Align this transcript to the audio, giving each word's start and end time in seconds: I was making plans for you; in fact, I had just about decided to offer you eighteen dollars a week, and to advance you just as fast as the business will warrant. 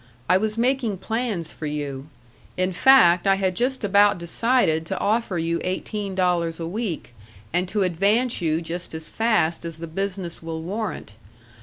I 0.27 0.35
was 0.37 0.57
making 0.57 0.97
plans 0.97 1.53
for 1.53 1.67
you; 1.67 2.07
in 2.57 2.73
fact, 2.73 3.27
I 3.27 3.35
had 3.35 3.53
just 3.53 3.83
about 3.83 4.17
decided 4.17 4.83
to 4.87 4.97
offer 4.99 5.37
you 5.37 5.61
eighteen 5.63 6.15
dollars 6.15 6.59
a 6.59 6.65
week, 6.65 7.13
and 7.53 7.67
to 7.69 7.83
advance 7.83 8.41
you 8.41 8.63
just 8.63 8.95
as 8.95 9.07
fast 9.07 9.63
as 9.63 9.75
the 9.77 9.85
business 9.85 10.41
will 10.41 10.63
warrant. 10.63 11.13